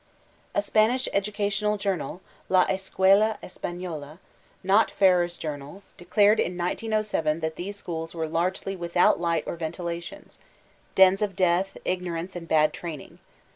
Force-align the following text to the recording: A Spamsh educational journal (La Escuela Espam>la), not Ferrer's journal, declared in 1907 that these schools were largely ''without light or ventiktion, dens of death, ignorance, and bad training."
A 0.55 0.61
Spamsh 0.63 1.07
educational 1.13 1.77
journal 1.77 2.21
(La 2.49 2.65
Escuela 2.65 3.37
Espam>la), 3.43 4.17
not 4.63 4.89
Ferrer's 4.89 5.37
journal, 5.37 5.83
declared 5.95 6.39
in 6.39 6.57
1907 6.57 7.39
that 7.41 7.55
these 7.55 7.75
schools 7.75 8.15
were 8.15 8.25
largely 8.27 8.75
''without 8.75 9.19
light 9.19 9.43
or 9.45 9.55
ventiktion, 9.55 10.39
dens 10.95 11.21
of 11.21 11.35
death, 11.35 11.77
ignorance, 11.85 12.35
and 12.35 12.47
bad 12.47 12.73
training." 12.73 13.19